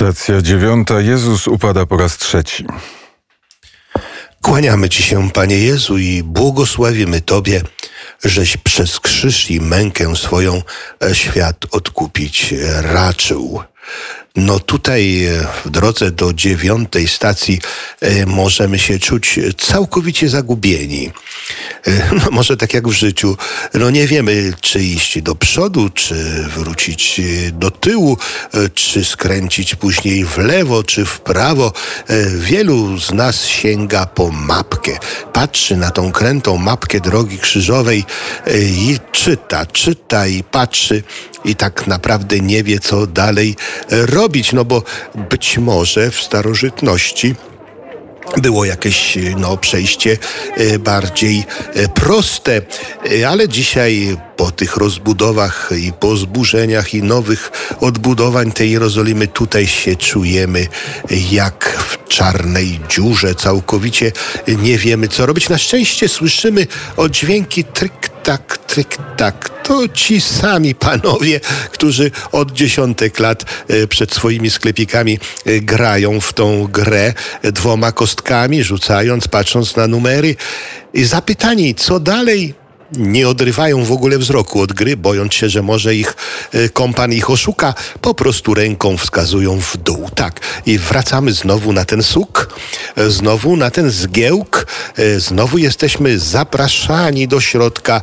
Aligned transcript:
Stacja 0.00 0.42
dziewiąta. 0.42 1.00
Jezus 1.00 1.48
upada 1.48 1.86
po 1.86 1.96
raz 1.96 2.18
trzeci. 2.18 2.64
Kłaniamy 4.42 4.88
Ci 4.88 5.02
się, 5.02 5.30
Panie 5.30 5.58
Jezu, 5.58 5.98
i 5.98 6.22
błogosławimy 6.22 7.20
Tobie, 7.20 7.62
żeś 8.24 8.56
przez 8.56 9.00
krzyż 9.00 9.50
i 9.50 9.60
mękę 9.60 10.16
swoją 10.16 10.62
e, 11.02 11.14
świat 11.14 11.56
odkupić 11.70 12.54
raczył. 12.82 13.62
No 14.36 14.60
tutaj 14.60 15.24
e, 15.24 15.46
w 15.64 15.70
drodze 15.70 16.10
do 16.10 16.32
dziewiątej 16.32 17.08
stacji 17.08 17.60
e, 18.00 18.26
możemy 18.26 18.78
się 18.78 18.98
czuć 18.98 19.40
całkowicie 19.58 20.28
zagubieni. 20.28 21.10
E, 21.86 21.90
no 22.24 22.30
może 22.30 22.56
tak 22.56 22.74
jak 22.74 22.88
w 22.88 22.92
życiu, 22.92 23.36
no 23.74 23.90
nie 23.90 24.06
wiemy 24.06 24.52
czy 24.60 24.82
iść 24.82 25.22
do 25.22 25.34
przodu, 25.34 25.90
czy 25.90 26.14
wrócić 26.56 27.20
do 27.52 27.70
tyłu, 27.70 28.16
czy 28.74 29.04
skręcić 29.04 29.74
później 29.74 30.24
w 30.24 30.38
lewo, 30.38 30.82
czy 30.82 31.04
w 31.04 31.20
prawo. 31.20 31.72
Wielu 32.36 32.98
z 32.98 33.12
nas 33.12 33.44
sięga 33.44 34.06
po 34.06 34.30
mapkę, 34.30 34.98
patrzy 35.32 35.76
na 35.76 35.90
tą 35.90 36.12
krętą 36.12 36.56
mapkę 36.56 37.00
drogi 37.00 37.38
krzyżowej 37.38 38.04
i 38.56 38.96
czyta, 39.12 39.66
czyta 39.66 40.26
i 40.26 40.42
patrzy 40.42 41.02
i 41.44 41.56
tak 41.56 41.86
naprawdę 41.86 42.40
nie 42.40 42.62
wie, 42.62 42.80
co 42.80 43.06
dalej 43.06 43.56
robić, 43.90 44.19
no 44.52 44.64
bo 44.64 44.82
być 45.30 45.58
może 45.58 46.10
w 46.10 46.20
starożytności 46.20 47.34
było 48.36 48.64
jakieś 48.64 49.18
no, 49.36 49.56
przejście 49.56 50.18
e, 50.56 50.78
bardziej 50.78 51.44
e, 51.74 51.88
proste, 51.88 52.62
e, 53.20 53.28
ale 53.28 53.48
dzisiaj 53.48 54.16
po 54.36 54.50
tych 54.50 54.76
rozbudowach 54.76 55.70
i 55.78 55.92
po 55.92 56.16
zburzeniach 56.16 56.94
i 56.94 57.02
nowych 57.02 57.50
odbudowań 57.80 58.52
tej 58.52 58.70
Jerozolimy 58.70 59.26
tutaj 59.26 59.66
się 59.66 59.96
czujemy 59.96 60.66
jak 61.30 61.84
w 61.88 62.08
czarnej 62.08 62.80
dziurze. 62.88 63.34
Całkowicie 63.34 64.12
nie 64.48 64.78
wiemy 64.78 65.08
co 65.08 65.26
robić. 65.26 65.48
Na 65.48 65.58
szczęście 65.58 66.08
słyszymy 66.08 66.66
oddźwięki 66.96 67.64
tryk 67.64 68.09
tak, 68.30 68.58
tryk 68.58 68.96
tak. 69.16 69.62
To 69.62 69.88
ci 69.88 70.20
sami 70.20 70.74
panowie, 70.74 71.40
którzy 71.70 72.10
od 72.32 72.52
dziesiątek 72.52 73.18
lat 73.18 73.44
przed 73.88 74.14
swoimi 74.14 74.50
sklepikami 74.50 75.18
grają 75.46 76.20
w 76.20 76.32
tą 76.32 76.66
grę 76.66 77.12
dwoma 77.42 77.92
kostkami, 77.92 78.64
rzucając, 78.64 79.28
patrząc 79.28 79.76
na 79.76 79.86
numery. 79.86 80.36
Zapytani, 80.94 81.74
co 81.74 82.00
dalej, 82.00 82.54
nie 82.92 83.28
odrywają 83.28 83.84
w 83.84 83.92
ogóle 83.92 84.18
wzroku 84.18 84.60
od 84.60 84.72
gry, 84.72 84.96
bojąc 84.96 85.34
się, 85.34 85.48
że 85.48 85.62
może 85.62 85.94
ich 85.94 86.16
e, 86.52 86.68
kompan 86.68 87.12
ich 87.12 87.30
oszuka, 87.30 87.74
po 88.00 88.14
prostu 88.14 88.54
ręką 88.54 88.96
wskazują 88.96 89.60
w 89.60 89.76
dół. 89.76 90.08
Tak. 90.14 90.40
I 90.66 90.78
wracamy 90.78 91.32
znowu 91.32 91.72
na 91.72 91.84
ten 91.84 92.02
suk, 92.02 92.58
e, 92.96 93.10
znowu 93.10 93.56
na 93.56 93.70
ten 93.70 93.90
zgiełk, 93.90 94.66
e, 94.96 95.20
znowu 95.20 95.58
jesteśmy 95.58 96.18
zapraszani 96.18 97.28
do 97.28 97.40
środka, 97.40 98.02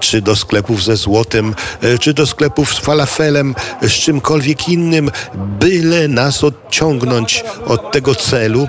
czy 0.00 0.22
do 0.22 0.36
sklepów 0.36 0.84
ze 0.84 0.96
złotem, 0.96 1.54
czy 2.00 2.14
do 2.14 2.26
sklepów 2.26 2.74
z 2.74 2.78
falafelem, 2.78 3.54
z 3.82 3.90
czymkolwiek 3.90 4.68
innym, 4.68 5.10
byle 5.34 6.08
nas 6.08 6.44
odciągnąć 6.44 7.44
od 7.66 7.92
tego 7.92 8.14
celu, 8.14 8.68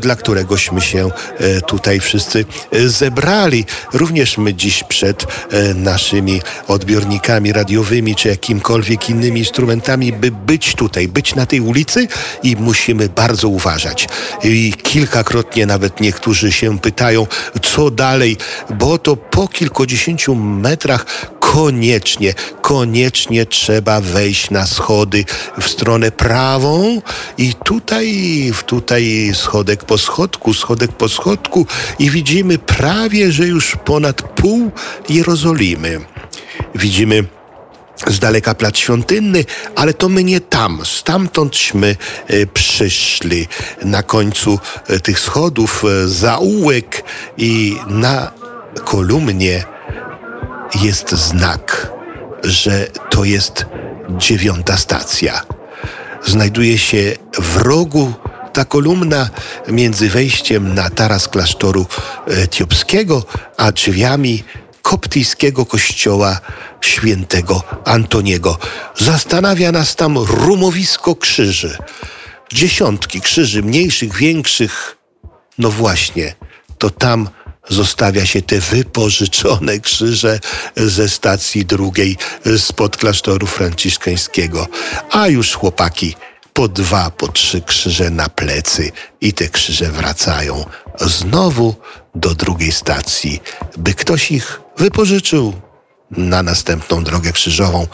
dla 0.00 0.16
któregośmy 0.16 0.80
się 0.80 1.10
tutaj 1.66 2.00
wszyscy 2.00 2.44
zebrali. 2.86 3.64
Również 3.92 4.38
my 4.38 4.54
dziś 4.54 4.84
przed 4.88 5.22
e, 5.50 5.74
naszymi 5.74 6.40
odbiornikami 6.68 7.52
radiowymi 7.52 8.14
czy 8.14 8.28
jakimkolwiek 8.28 9.10
innymi 9.10 9.40
instrumentami, 9.40 10.12
by 10.12 10.30
być 10.30 10.74
tutaj, 10.74 11.08
być 11.08 11.34
na 11.34 11.46
tej 11.46 11.60
ulicy 11.60 12.08
i 12.42 12.56
musimy 12.56 13.08
bardzo 13.08 13.48
uważać. 13.48 14.08
I 14.44 14.72
kilkakrotnie 14.82 15.66
nawet 15.66 16.00
niektórzy 16.00 16.52
się 16.52 16.78
pytają, 16.78 17.26
co 17.62 17.90
dalej, 17.90 18.36
bo 18.70 18.98
to 18.98 19.16
po 19.16 19.48
kilkudziesięciu 19.48 20.34
metrach 20.34 21.06
koniecznie, 21.52 22.34
koniecznie 22.62 23.46
trzeba 23.46 24.00
wejść 24.00 24.50
na 24.50 24.66
schody 24.66 25.24
w 25.60 25.68
stronę 25.68 26.10
prawą 26.10 27.02
i 27.38 27.54
tutaj, 27.64 28.12
tutaj 28.66 29.30
schodek 29.34 29.84
po 29.84 29.98
schodku, 29.98 30.54
schodek 30.54 30.92
po 30.92 31.08
schodku 31.08 31.66
i 31.98 32.10
widzimy 32.10 32.58
prawie, 32.58 33.32
że 33.32 33.46
już 33.46 33.76
ponad 33.84 34.22
pół 34.22 34.70
Jerozolimy. 35.08 36.00
Widzimy 36.74 37.24
z 38.06 38.18
daleka 38.18 38.54
plac 38.54 38.76
świątynny, 38.76 39.44
ale 39.76 39.94
to 39.94 40.08
my 40.08 40.24
nie 40.24 40.40
tam. 40.40 40.80
Stamtądśmy 40.84 41.96
e, 42.26 42.46
przyszli. 42.46 43.46
Na 43.84 44.02
końcu 44.02 44.58
e, 44.86 45.00
tych 45.00 45.20
schodów 45.20 45.84
e, 45.84 46.08
zaułek 46.08 47.04
i 47.36 47.76
na 47.86 48.30
kolumnie 48.84 49.77
jest 50.74 51.10
znak, 51.10 51.92
że 52.44 52.86
to 53.10 53.24
jest 53.24 53.66
dziewiąta 54.18 54.76
stacja. 54.76 55.42
Znajduje 56.26 56.78
się 56.78 57.16
w 57.38 57.56
rogu 57.56 58.12
ta 58.52 58.64
kolumna 58.64 59.30
między 59.68 60.08
wejściem 60.08 60.74
na 60.74 60.90
taras 60.90 61.28
klasztoru 61.28 61.86
etiopskiego, 62.26 63.24
a 63.56 63.72
drzwiami 63.72 64.44
koptyjskiego 64.82 65.66
kościoła 65.66 66.40
świętego 66.80 67.62
Antoniego. 67.84 68.58
Zastanawia 68.96 69.72
nas 69.72 69.96
tam 69.96 70.18
rumowisko 70.18 71.16
krzyży. 71.16 71.78
Dziesiątki 72.52 73.20
krzyży, 73.20 73.62
mniejszych, 73.62 74.16
większych. 74.16 74.96
No 75.58 75.70
właśnie, 75.70 76.34
to 76.78 76.90
tam 76.90 77.28
zostawia 77.68 78.26
się 78.26 78.42
te 78.42 78.60
wypożyczone 78.60 79.78
krzyże 79.80 80.40
ze 80.76 81.08
stacji 81.08 81.64
drugiej 81.64 82.16
spod 82.56 82.96
klasztoru 82.96 83.46
franciszkańskiego. 83.46 84.66
A 85.10 85.28
już 85.28 85.54
chłopaki 85.54 86.14
po 86.52 86.68
dwa, 86.68 87.10
po 87.10 87.28
trzy 87.28 87.60
krzyże 87.60 88.10
na 88.10 88.28
plecy 88.28 88.92
i 89.20 89.32
te 89.32 89.48
krzyże 89.48 89.92
wracają 89.92 90.64
znowu 91.00 91.74
do 92.14 92.34
drugiej 92.34 92.72
stacji, 92.72 93.40
by 93.76 93.94
ktoś 93.94 94.30
ich 94.30 94.60
wypożyczył 94.76 95.60
na 96.10 96.42
następną 96.42 97.04
drogę 97.04 97.32
krzyżową, 97.32 97.86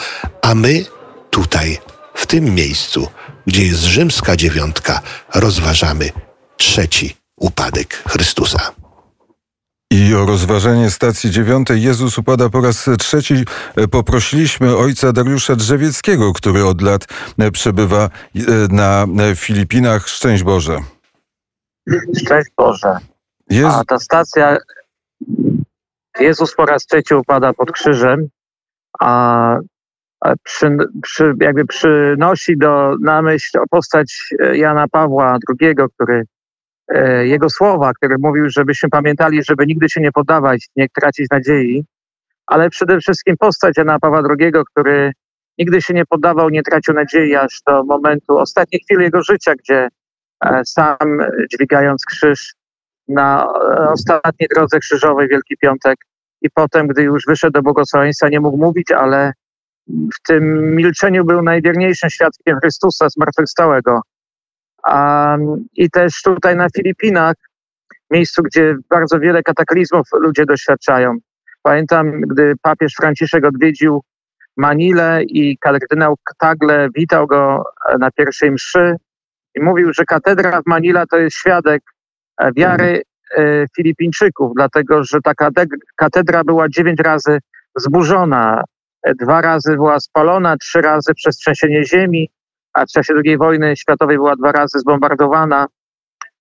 a 0.43 0.55
my 0.55 0.85
tutaj, 1.31 1.79
w 2.15 2.27
tym 2.27 2.55
miejscu, 2.55 3.09
gdzie 3.47 3.67
jest 3.67 3.83
rzymska 3.83 4.37
dziewiątka, 4.37 5.01
rozważamy 5.35 6.11
trzeci 6.57 7.17
upadek 7.37 8.03
Chrystusa. 8.09 8.84
I 9.95 10.15
o 10.15 10.27
rozważenie 10.27 10.91
stacji 10.91 11.31
dziewiątej 11.31 11.83
Jezus 11.83 12.19
upada 12.19 12.49
po 12.49 12.61
raz 12.61 12.91
trzeci. 12.99 13.35
Poprosiliśmy 13.91 14.77
ojca 14.77 15.13
Dariusza 15.13 15.57
Drzewieckiego, 15.57 16.33
który 16.33 16.65
od 16.65 16.83
lat 16.83 17.07
przebywa 17.53 18.11
na 18.69 19.07
Filipinach. 19.37 20.09
Szczęść 20.09 20.43
Boże. 20.43 20.79
Szczęść 22.17 22.51
Boże. 22.57 22.97
Jezu... 23.51 23.69
A 23.69 23.85
ta 23.85 23.99
stacja 23.99 24.57
Jezus 26.21 26.55
po 26.55 26.67
raz 26.67 26.87
trzeci 26.87 27.15
upada 27.15 27.53
pod 27.53 27.73
krzyżem, 27.73 28.29
a 29.01 29.57
przy, 30.43 30.77
przy, 31.03 31.35
jakby 31.41 31.67
przynosi 31.67 32.57
do, 32.57 32.97
na 33.01 33.23
myśl 33.23 33.59
postać 33.71 34.35
Jana 34.55 34.89
Pawła 34.89 35.39
II, 35.61 35.75
który 35.95 36.25
E, 36.25 36.25
jego 37.25 37.51
słowa, 37.51 37.93
które 37.95 38.17
mówił, 38.19 38.51
żebyśmy 38.51 38.89
pamiętali, 38.89 39.43
żeby 39.45 39.67
nigdy 39.67 39.89
się 39.89 40.01
nie 40.01 40.13
poddawać, 40.13 40.69
nie 40.77 40.89
tracić 40.89 41.27
nadziei, 41.31 41.85
ale 42.47 42.71
przede 42.71 42.99
wszystkim 42.99 43.37
postać 43.37 43.77
Jana 43.77 43.99
Pawła 43.99 44.23
II, 44.39 44.53
który 44.71 45.13
nigdy 45.59 45.83
się 45.83 45.95
nie 45.95 46.07
poddawał, 46.07 46.49
nie 46.49 46.63
tracił 46.63 46.95
nadziei 46.95 47.35
aż 47.35 47.61
do 47.67 47.85
momentu 47.85 48.39
ostatniej 48.39 48.81
chwili 48.81 49.03
jego 49.03 49.23
życia, 49.23 49.55
gdzie 49.55 49.89
e, 50.45 50.63
sam 50.65 50.97
dźwigając 51.53 52.05
krzyż 52.05 52.55
na 53.09 53.45
e, 53.45 53.89
ostatniej 53.91 54.49
drodze 54.55 54.79
krzyżowej 54.79 55.29
Wielki 55.29 55.57
Piątek 55.57 55.99
i 56.43 56.51
potem, 56.51 56.87
gdy 56.87 57.03
już 57.03 57.25
wyszedł 57.27 57.53
do 57.53 57.63
błogosławieństwa, 57.63 58.29
nie 58.29 58.41
mógł 58.41 58.57
mówić, 58.57 58.93
ale 58.93 59.33
w 59.89 60.23
tym 60.27 60.75
milczeniu 60.77 61.25
był 61.25 61.43
najwierniejszym 61.43 62.11
świadkiem 62.11 62.59
Chrystusa 62.61 63.09
zmartwychwstałego. 63.09 64.01
I 65.77 65.91
też 65.91 66.23
tutaj 66.23 66.57
na 66.57 66.67
Filipinach, 66.77 67.35
miejscu, 68.11 68.43
gdzie 68.43 68.77
bardzo 68.91 69.21
wiele 69.21 69.43
kataklizmów 69.43 70.09
ludzie 70.13 70.47
doświadczają. 70.47 71.17
Pamiętam, 71.63 72.21
gdy 72.21 72.55
papież 72.63 72.95
Franciszek 72.95 73.45
odwiedził 73.45 74.03
Manilę 74.57 75.23
i 75.23 75.59
kardynał 75.59 76.15
Tagle 76.39 76.89
witał 76.95 77.27
go 77.27 77.65
e, 77.89 77.99
na 77.99 78.11
pierwszej 78.11 78.51
mszy 78.51 78.97
i 79.55 79.63
mówił, 79.63 79.93
że 79.93 80.05
katedra 80.05 80.63
w 80.63 80.67
Manila 80.67 81.07
to 81.07 81.17
jest 81.17 81.37
świadek 81.37 81.83
e, 82.39 82.53
wiary 82.53 83.03
e, 83.37 83.67
Filipińczyków, 83.77 84.53
dlatego 84.57 85.05
że 85.05 85.19
ta 85.21 85.33
katedra 85.97 86.45
była 86.45 86.69
dziewięć 86.69 87.01
razy 87.01 87.39
zburzona, 87.77 88.65
dwa 89.21 89.41
razy 89.41 89.75
była 89.75 90.01
spalona, 90.01 90.57
trzy 90.57 90.81
razy 90.81 91.15
przez 91.15 91.37
trzęsienie 91.37 91.85
ziemi, 91.85 92.31
a 92.75 92.87
w 92.87 92.89
czasie 92.89 93.15
II 93.25 93.39
wojny 93.39 93.77
światowej 93.77 94.17
była 94.17 94.37
dwa 94.37 94.53
razy 94.53 94.79
zbombardowana 94.79 95.67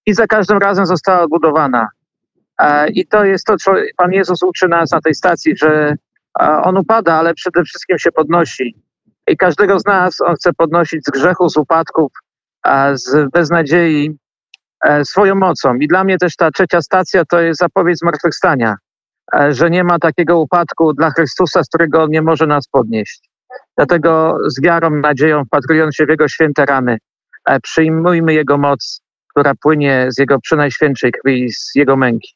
i 0.06 0.14
za 0.14 0.28
każdym 0.28 0.58
razem 0.58 0.86
została 0.86 1.22
odbudowana. 1.22 1.88
E, 2.60 2.90
I 2.90 3.08
to 3.08 3.26
jest 3.26 3.46
to, 3.46 3.58
co 3.58 3.72
Pan 3.98 4.12
Jezus 4.12 4.44
uczy 4.44 4.68
nas 4.68 4.92
na 4.92 5.02
tej 5.02 5.16
stacji, 5.16 5.58
że 5.58 5.96
on 6.40 6.78
upada, 6.78 7.14
ale 7.14 7.34
przede 7.34 7.64
wszystkim 7.64 8.00
się 8.00 8.12
podnosi. 8.12 8.76
I 9.28 9.38
każdego 9.38 9.80
z 9.80 9.86
nas 9.86 10.22
on 10.22 10.36
chce 10.36 10.54
podnosić 10.54 11.06
z 11.06 11.10
grzechu, 11.10 11.50
z 11.50 11.58
upadków, 11.58 12.12
z 12.94 13.32
beznadziei 13.32 14.18
e, 14.86 15.06
swoją 15.06 15.36
mocą. 15.36 15.76
I 15.76 15.88
dla 15.88 16.04
mnie 16.04 16.18
też 16.18 16.36
ta 16.36 16.52
trzecia 16.52 16.82
stacja 16.82 17.26
to 17.26 17.42
jest 17.42 17.60
zapowiedź 17.60 18.00
zmartwychwstania, 18.00 18.76
e, 19.36 19.54
że 19.54 19.70
nie 19.70 19.84
ma 19.84 20.00
takiego 20.00 20.40
upadku 20.40 20.94
dla 20.94 21.12
Chrystusa, 21.12 21.64
z 21.64 21.68
którego 21.68 22.04
on 22.04 22.10
nie 22.10 22.22
może 22.22 22.48
nas 22.48 22.68
podnieść. 22.68 23.33
Dlatego 23.78 24.38
z 24.48 24.62
wiarą, 24.62 24.90
nadzieją, 24.90 25.46
wpatrując 25.46 25.96
się 25.96 26.06
w 26.06 26.10
Jego 26.10 26.28
święte 26.28 26.66
rany, 26.66 26.98
e, 27.50 27.60
przyjmujmy 27.60 28.34
Jego 28.34 28.58
moc, 28.58 29.02
która 29.30 29.54
płynie 29.62 30.08
z 30.10 30.20
Jego 30.20 30.40
przynajświętszej 30.40 31.12
krwi, 31.12 31.52
z 31.52 31.76
Jego 31.76 31.96
męki. 31.98 32.34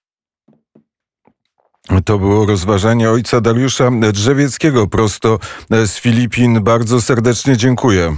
To 2.05 2.19
było 2.19 2.45
rozważanie 2.45 3.09
ojca 3.09 3.41
Dariusza 3.41 3.89
Drzewieckiego 4.13 4.87
prosto 4.87 5.39
z 5.69 5.99
Filipin. 5.99 6.63
Bardzo 6.63 7.01
serdecznie 7.01 7.57
dziękuję. 7.57 8.15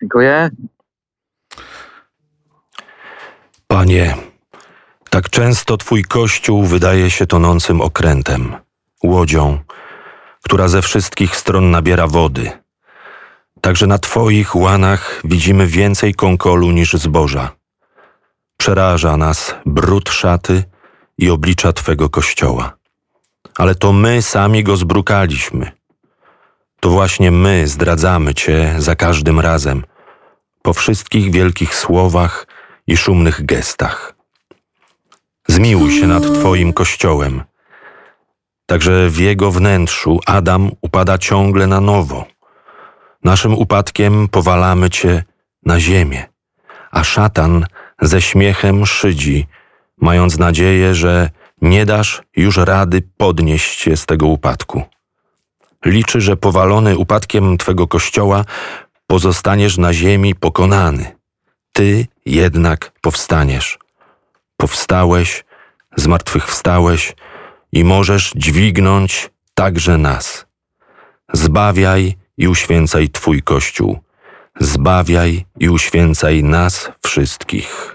Dziękuję. 0.00 0.50
Panie, 3.66 4.14
tak 5.10 5.30
często 5.30 5.76
Twój 5.76 6.04
Kościół 6.04 6.64
wydaje 6.64 7.10
się 7.10 7.26
tonącym 7.26 7.80
okrętem, 7.80 8.56
łodzią, 9.04 9.58
która 10.46 10.68
ze 10.68 10.82
wszystkich 10.82 11.36
stron 11.36 11.70
nabiera 11.70 12.06
wody. 12.06 12.50
Także 13.60 13.86
na 13.86 13.98
Twoich 13.98 14.56
łanach 14.56 15.20
widzimy 15.24 15.66
więcej 15.66 16.14
konkolu 16.14 16.70
niż 16.70 16.92
zboża. 16.92 17.50
Przeraża 18.56 19.16
nas 19.16 19.54
brud 19.66 20.10
szaty 20.10 20.64
i 21.18 21.30
oblicza 21.30 21.72
Twego 21.72 22.10
Kościoła. 22.10 22.76
Ale 23.58 23.74
to 23.74 23.92
my 23.92 24.22
sami 24.22 24.64
go 24.64 24.76
zbrukaliśmy. 24.76 25.72
To 26.80 26.90
właśnie 26.90 27.30
my 27.30 27.68
zdradzamy 27.68 28.34
Cię 28.34 28.74
za 28.78 28.96
każdym 28.96 29.40
razem, 29.40 29.84
po 30.62 30.72
wszystkich 30.72 31.32
wielkich 31.32 31.74
słowach 31.74 32.46
i 32.86 32.96
szumnych 32.96 33.46
gestach. 33.46 34.14
Zmiłuj 35.48 36.00
się 36.00 36.06
nad 36.06 36.22
Twoim 36.22 36.72
Kościołem. 36.72 37.42
Także 38.66 39.10
w 39.10 39.18
jego 39.18 39.50
wnętrzu 39.50 40.20
Adam 40.26 40.70
upada 40.80 41.18
ciągle 41.18 41.66
na 41.66 41.80
nowo. 41.80 42.24
Naszym 43.24 43.54
upadkiem 43.54 44.28
powalamy 44.28 44.90
Cię 44.90 45.24
na 45.66 45.80
ziemię, 45.80 46.24
a 46.90 47.04
szatan 47.04 47.66
ze 48.00 48.22
śmiechem 48.22 48.86
szydzi, 48.86 49.46
mając 50.00 50.38
nadzieję, 50.38 50.94
że 50.94 51.30
nie 51.62 51.86
dasz 51.86 52.22
już 52.36 52.56
rady 52.56 53.02
podnieść 53.16 53.80
się 53.80 53.96
z 53.96 54.06
tego 54.06 54.26
upadku. 54.26 54.82
Liczy, 55.84 56.20
że 56.20 56.36
powalony 56.36 56.98
upadkiem 56.98 57.58
Twego 57.58 57.88
Kościoła 57.88 58.44
pozostaniesz 59.06 59.78
na 59.78 59.92
ziemi 59.92 60.34
pokonany. 60.34 61.16
Ty 61.72 62.06
jednak 62.26 62.92
powstaniesz. 63.00 63.78
Powstałeś, 64.56 65.44
zmartwychwstałeś 65.96 67.14
i 67.76 67.84
możesz 67.84 68.32
dźwignąć 68.36 69.30
także 69.54 69.98
nas. 69.98 70.46
Zbawiaj 71.32 72.14
i 72.38 72.48
uświęcaj 72.48 73.08
Twój 73.08 73.42
Kościół. 73.42 73.98
Zbawiaj 74.60 75.44
i 75.60 75.68
uświęcaj 75.68 76.44
nas 76.44 76.90
wszystkich. 77.06 77.84